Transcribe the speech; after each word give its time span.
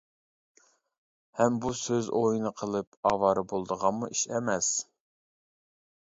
ھەم 1.41 1.59
بۇ 1.65 1.73
سۆز 1.79 2.07
ئويۇنى 2.19 2.51
قىلىپ 2.61 2.97
ئاۋارە 3.09 3.43
بولىدىغانمۇ 3.51 4.09
ئىش 4.15 4.23
ئەمەس. 4.39 4.71